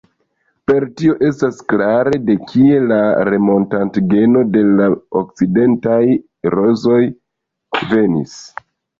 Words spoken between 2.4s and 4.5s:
kie la Remontant-geno